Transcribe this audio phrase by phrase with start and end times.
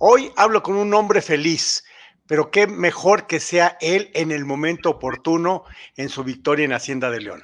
[0.00, 1.84] Hoy hablo con un hombre feliz,
[2.28, 5.64] pero qué mejor que sea él en el momento oportuno
[5.96, 7.42] en su victoria en Hacienda de León.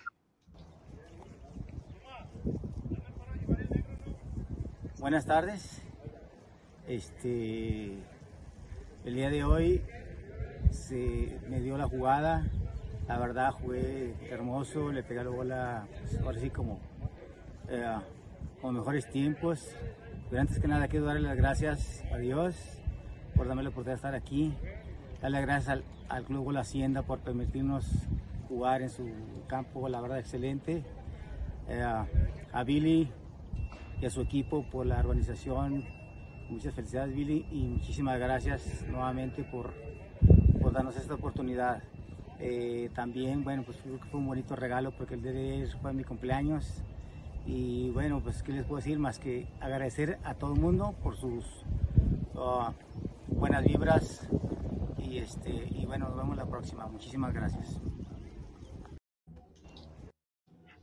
[5.01, 5.83] Buenas tardes.
[6.87, 7.99] Este,
[9.05, 9.83] el día de hoy
[10.71, 12.47] se me dio la jugada.
[13.09, 16.79] La verdad jugué hermoso, le pegué la bola, pues, ahora sí como
[17.69, 17.97] eh,
[18.63, 19.75] con mejores tiempos.
[20.35, 22.57] Pero antes que nada quiero darle las gracias a Dios
[23.37, 24.53] por darme la oportunidad de estar aquí.
[25.23, 27.87] Darle las gracias al, Club La Hacienda por permitirnos
[28.49, 29.09] jugar en su
[29.47, 30.83] campo, la verdad excelente.
[31.69, 31.85] Eh,
[32.53, 33.09] a Billy
[34.01, 35.85] y a su equipo por la organización.
[36.51, 39.73] Muchas felicidades Billy y muchísimas gracias nuevamente por,
[40.61, 41.81] por darnos esta oportunidad.
[42.41, 45.69] Eh, también, bueno, pues creo que fue un bonito regalo porque el día de ayer
[45.81, 46.83] fue mi cumpleaños.
[47.47, 51.17] Y bueno, pues qué les puedo decir más que agradecer a todo el mundo por
[51.17, 51.45] sus
[52.35, 52.73] uh,
[53.29, 54.29] buenas vibras.
[54.99, 56.87] Y, este, y bueno, nos vemos la próxima.
[56.87, 57.79] Muchísimas gracias.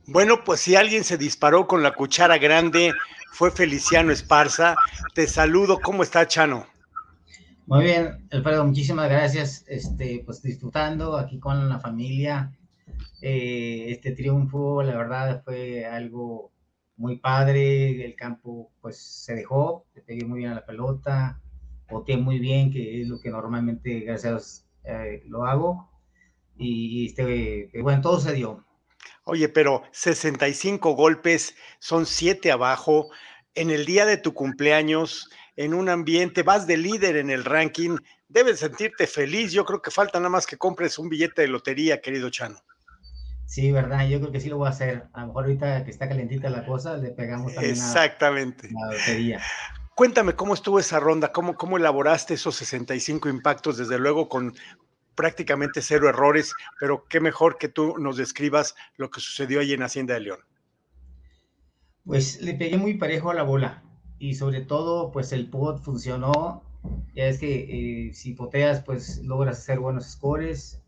[0.06, 2.92] Bueno, pues si alguien se disparó con la cuchara grande,
[3.32, 4.76] fue Feliciano Esparza.
[5.14, 5.80] Te saludo.
[5.80, 6.66] ¿Cómo está, Chano?
[7.66, 9.64] Muy bien, Alfredo, muchísimas gracias.
[9.66, 12.52] Este, pues disfrutando aquí con la familia.
[13.20, 16.51] Eh, este triunfo, la verdad, fue algo
[17.02, 18.04] muy padre.
[18.04, 21.40] El campo, pues se dejó, le pegué muy bien a la pelota,
[21.90, 25.90] boté muy bien, que es lo que normalmente, gracias eh, lo hago.
[26.56, 28.64] Y este, bueno, todo se dio.
[29.24, 33.10] Oye, pero 65 golpes, son 7 abajo.
[33.54, 37.96] En el día de tu cumpleaños, en un ambiente, vas de líder en el ranking,
[38.28, 39.50] debes sentirte feliz.
[39.52, 42.60] Yo creo que falta nada más que compres un billete de lotería, querido Chano.
[43.52, 45.08] Sí, verdad, yo creo que sí lo voy a hacer.
[45.12, 48.68] A lo mejor ahorita que está calentita la cosa, le pegamos también Exactamente.
[48.68, 49.42] A la lotería.
[49.94, 54.54] Cuéntame cómo estuvo esa ronda, cómo, cómo elaboraste esos 65 impactos, desde luego con
[55.14, 59.82] prácticamente cero errores, pero qué mejor que tú nos describas lo que sucedió ahí en
[59.82, 60.40] Hacienda de León.
[62.06, 63.82] Pues le pegué muy parejo a la bola
[64.18, 66.64] y sobre todo pues el pot funcionó.
[67.14, 70.81] Ya es que eh, si poteas pues logras hacer buenos scores.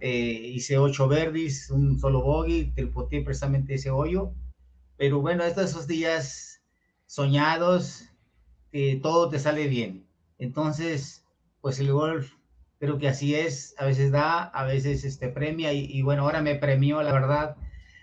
[0.00, 4.32] Eh, hice ocho verdis, un solo bogey, te poteé precisamente ese hoyo.
[4.96, 6.62] Pero bueno, estos esos días
[7.06, 8.10] soñados,
[8.70, 10.06] que todo te sale bien.
[10.38, 11.24] Entonces,
[11.60, 12.32] pues el golf
[12.78, 16.56] creo que así es, a veces da, a veces este, premia y, bueno, ahora me
[16.56, 17.56] premió, la verdad,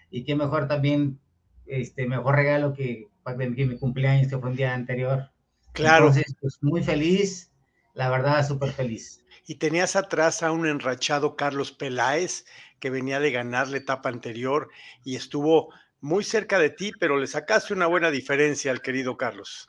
[0.10, 1.20] y qué mejor también,
[1.68, 5.30] este, mejor regalo que, que mi cumpleaños, que fue un día anterior.
[5.74, 6.08] Claro.
[6.08, 7.52] Entonces, pues muy feliz,
[7.94, 9.24] la verdad, súper feliz.
[9.52, 12.46] Y tenías atrás a un enrachado Carlos Peláez,
[12.80, 14.70] que venía de ganar la etapa anterior
[15.04, 19.68] y estuvo muy cerca de ti, pero le sacaste una buena diferencia al querido Carlos.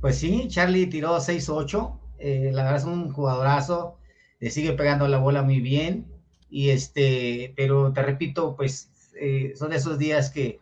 [0.00, 3.98] Pues sí, Charlie tiró 6-8, eh, la verdad es un jugadorazo,
[4.38, 6.06] le sigue pegando la bola muy bien,
[6.48, 10.60] y este, pero te repito, pues eh, son esos días que,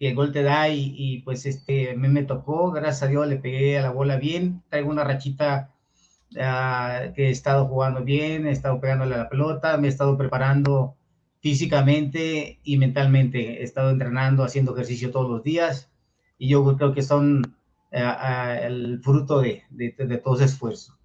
[0.00, 3.78] el gol te da y, pues este, mí me tocó, gracias a Dios le pegué
[3.78, 5.73] a la bola bien, traigo una rachita
[6.34, 10.96] que he estado jugando bien, he estado pegándole a la pelota, me he estado preparando
[11.40, 15.90] físicamente y mentalmente, he estado entrenando, haciendo ejercicio todos los días
[16.38, 17.56] y yo creo que son
[17.90, 20.98] el fruto de, de, todo ese esfuerzo.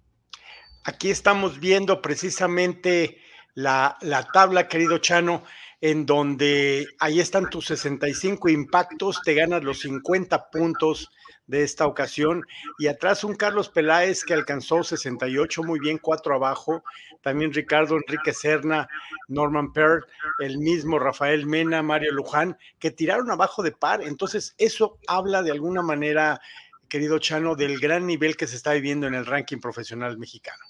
[0.84, 3.18] Aquí estamos viendo precisamente
[3.54, 5.44] la, la, tabla, querido Chano,
[5.80, 11.10] en donde ahí están tus 65 impactos, te ganas los 50 puntos
[11.46, 12.44] de esta ocasión.
[12.78, 16.82] Y atrás un Carlos Peláez que alcanzó 68, muy bien, cuatro abajo.
[17.22, 18.88] También Ricardo Enrique Serna,
[19.28, 20.04] Norman Peart,
[20.38, 24.02] el mismo Rafael Mena, Mario Luján, que tiraron abajo de par.
[24.02, 26.40] Entonces, eso habla de alguna manera
[26.88, 30.69] querido Chano, del gran nivel que se está viviendo en el ranking profesional mexicano.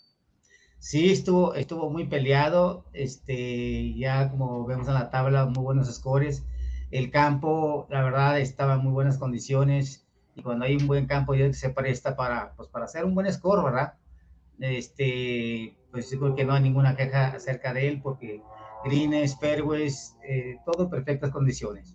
[0.80, 6.42] Sí, estuvo, estuvo muy peleado, este, ya como vemos en la tabla, muy buenos scores.
[6.90, 11.34] El campo, la verdad, estaba en muy buenas condiciones y cuando hay un buen campo,
[11.34, 13.92] yo se presta para, pues, para hacer un buen score, ¿verdad?
[14.58, 18.40] Este, pues yo creo que no hay ninguna queja acerca de él porque
[18.82, 21.94] greens, fairways, eh, todo en perfectas condiciones.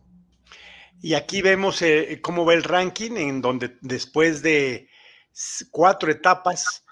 [1.01, 4.89] Y aquí vemos eh, cómo va el ranking, en donde después de
[5.71, 6.84] cuatro etapas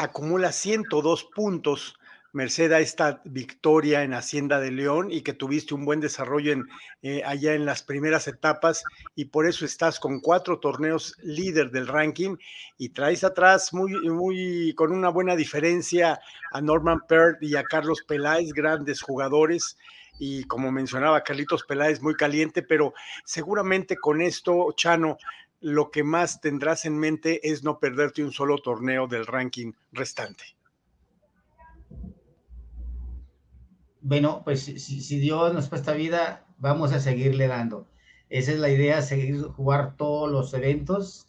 [0.00, 1.98] acumula 102 puntos,
[2.32, 6.64] merced a esta victoria en Hacienda de León y que tuviste un buen desarrollo en,
[7.02, 11.86] eh, allá en las primeras etapas y por eso estás con cuatro torneos líder del
[11.86, 12.36] ranking
[12.78, 16.20] y traes atrás muy, muy, con una buena diferencia
[16.52, 19.76] a Norman Peart y a Carlos Peláez, grandes jugadores
[20.18, 22.94] y como mencionaba Carlitos Peláez, muy caliente, pero
[23.24, 25.18] seguramente con esto, Chano,
[25.60, 30.44] lo que más tendrás en mente es no perderte un solo torneo del ranking restante.
[34.00, 37.86] Bueno, pues si, Dios nos presta vida, vamos a seguirle dando.
[38.30, 41.26] Esa es la idea, seguir jugar todos los eventos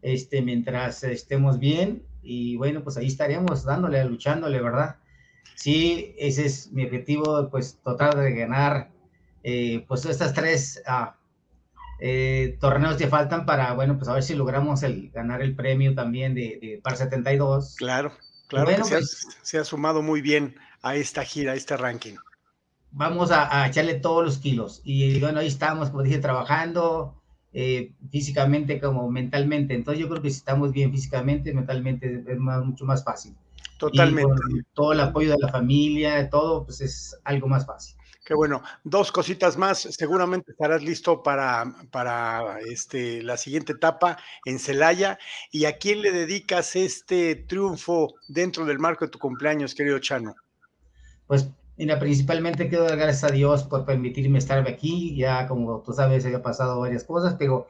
[0.00, 4.96] este, mientras estemos bien y bueno, pues ahí estaremos dándole, luchándole, ¿verdad?
[5.54, 8.90] Sí, ese es mi objetivo, pues tratar de ganar
[9.42, 11.17] eh, pues estas tres ah,
[12.00, 15.94] eh, torneos que faltan para, bueno, pues a ver si logramos el, ganar el premio
[15.94, 17.74] también de, de Par 72.
[17.76, 18.12] Claro,
[18.46, 22.14] claro que pues se, ha, sumado muy bien a esta gira, a este ranking.
[22.90, 27.20] Vamos a, echarle todos los kilos y bueno, ahí estamos, como dije, trabajando
[27.52, 29.74] eh, físicamente como mentalmente.
[29.74, 33.36] Entonces yo creo que si estamos bien físicamente, mentalmente es mucho más fácil.
[33.78, 34.42] Totalmente.
[34.72, 37.96] todo el apoyo de la familia, todo, pues es algo más fácil.
[38.24, 38.62] Qué bueno.
[38.84, 39.78] Dos cositas más.
[39.78, 45.18] Seguramente estarás listo para, para este, la siguiente etapa en Celaya.
[45.50, 50.34] ¿Y a quién le dedicas este triunfo dentro del marco de tu cumpleaños, querido Chano?
[51.26, 51.48] Pues,
[51.78, 55.16] mira, principalmente quiero dar gracias a Dios por permitirme estar aquí.
[55.16, 57.68] Ya, como tú sabes, ha pasado varias cosas, pero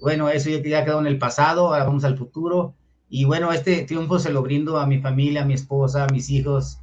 [0.00, 1.68] bueno, eso ya, ya quedó en el pasado.
[1.68, 2.74] Ahora vamos al futuro.
[3.08, 6.30] Y bueno, este triunfo se lo brindo a mi familia, a mi esposa, a mis
[6.30, 6.78] hijos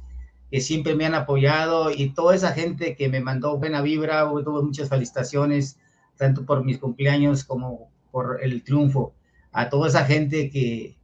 [0.50, 4.62] que siempre me han apoyado y toda esa gente que me mandó buena vibra, tuve
[4.62, 5.78] muchas felicitaciones,
[6.16, 9.14] tanto por mis cumpleaños como por el triunfo.
[9.52, 10.96] A toda esa gente que,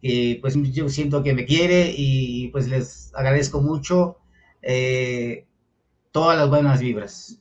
[0.00, 4.18] que pues yo siento que me quiere y pues les agradezco mucho
[4.62, 5.46] eh,
[6.10, 7.40] todas las buenas vibras.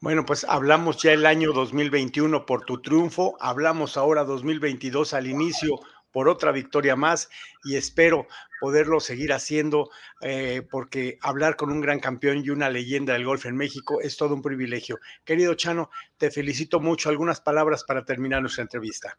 [0.00, 5.80] Bueno, pues hablamos ya el año 2021 por tu triunfo, hablamos ahora 2022 al inicio
[6.16, 7.28] por otra victoria más
[7.62, 8.26] y espero
[8.58, 9.90] poderlo seguir haciendo
[10.22, 14.16] eh, porque hablar con un gran campeón y una leyenda del golf en México es
[14.16, 14.98] todo un privilegio.
[15.26, 17.10] Querido Chano, te felicito mucho.
[17.10, 19.14] Algunas palabras para terminar nuestra entrevista.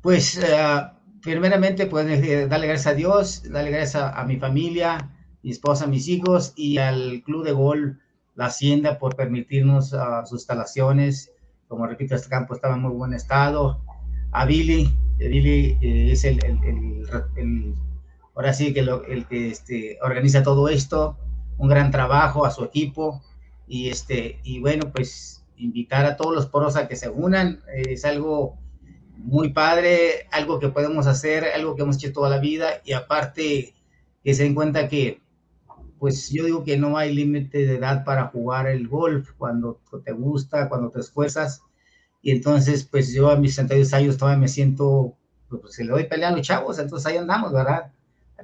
[0.00, 0.80] Pues eh,
[1.20, 2.06] primeramente, pues
[2.48, 5.10] darle gracias a Dios, darle gracias a, mi familia,
[5.42, 7.98] mi esposa, mis hijos y al Club de Golf
[8.34, 11.34] La Hacienda por permitirnos uh, sus instalaciones.
[11.68, 13.84] Como repito, este campo estaba en muy buen estado.
[14.32, 16.40] A Billy, Billy eh, es el,
[18.34, 21.16] ahora sí que el que este, organiza todo esto,
[21.58, 23.22] un gran trabajo a su equipo
[23.66, 27.92] y este y bueno pues invitar a todos los poros a que se unan eh,
[27.92, 28.58] es algo
[29.16, 33.74] muy padre, algo que podemos hacer, algo que hemos hecho toda la vida y aparte
[34.22, 35.20] que se den cuenta que
[35.98, 40.12] pues yo digo que no hay límite de edad para jugar el golf cuando te
[40.12, 41.62] gusta, cuando te esfuerzas
[42.24, 45.14] y entonces, pues yo a mis 62 años todavía me siento,
[45.50, 47.92] pues se le doy pelea a los chavos, entonces ahí andamos, ¿verdad?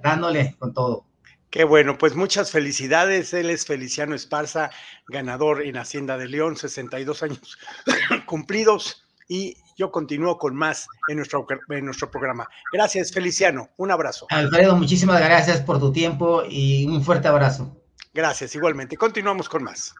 [0.03, 1.07] Dándole con todo.
[1.49, 3.33] Qué bueno, pues muchas felicidades.
[3.33, 4.71] Él es Feliciano Esparza,
[5.09, 7.59] ganador en Hacienda de León, 62 años
[8.27, 9.07] cumplidos.
[9.27, 12.47] Y yo continúo con más en nuestro, en nuestro programa.
[12.75, 13.71] Gracias, Feliciano.
[13.79, 14.27] Un abrazo.
[14.29, 17.81] Alfredo, muchísimas gracias por tu tiempo y un fuerte abrazo.
[18.13, 18.99] Gracias, igualmente.
[18.99, 19.95] Continuamos con más.